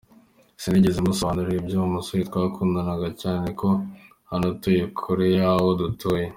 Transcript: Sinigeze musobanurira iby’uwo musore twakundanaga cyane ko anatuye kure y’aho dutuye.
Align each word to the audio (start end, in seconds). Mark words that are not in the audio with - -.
Sinigeze 0.61 0.99
musobanurira 1.07 1.59
iby’uwo 1.59 1.87
musore 1.95 2.21
twakundanaga 2.29 3.07
cyane 3.21 3.47
ko 3.59 3.69
anatuye 4.35 4.81
kure 4.99 5.25
y’aho 5.37 5.67
dutuye. 5.79 6.27